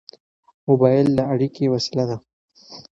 [0.67, 2.17] موبایل د اړیکې وسیله ده.